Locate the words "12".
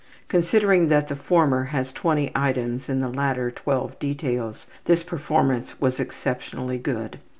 3.51-3.99